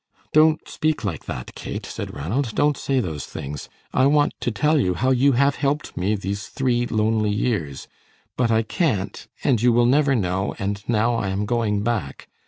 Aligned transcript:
"Don't 0.33 0.67
speak 0.67 1.05
like 1.05 1.25
that, 1.25 1.53
Kate," 1.53 1.85
said 1.85 2.11
Ranald, 2.15 2.55
"don't 2.55 2.75
say 2.75 2.99
those 2.99 3.27
things. 3.27 3.69
I 3.93 4.07
want 4.07 4.33
to 4.39 4.49
tell 4.49 4.79
you 4.79 4.95
how 4.95 5.11
you 5.11 5.33
have 5.33 5.57
helped 5.57 5.95
me 5.95 6.15
these 6.15 6.47
three 6.47 6.87
lonely 6.87 7.29
years, 7.29 7.87
but 8.35 8.49
I 8.49 8.63
can't, 8.63 9.27
and 9.43 9.61
you 9.61 9.71
will 9.71 9.85
never 9.85 10.15
know, 10.15 10.55
and 10.57 10.83
now 10.87 11.13
I 11.13 11.27
am 11.27 11.45
going 11.45 11.83
back. 11.83 12.27